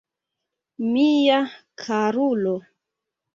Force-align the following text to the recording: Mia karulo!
Mia 0.95 1.37
karulo! 1.83 2.55